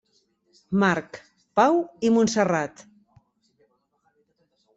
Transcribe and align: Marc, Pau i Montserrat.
Marc, 0.83 1.19
Pau 1.59 1.77
i 2.09 2.11
Montserrat. 2.15 2.83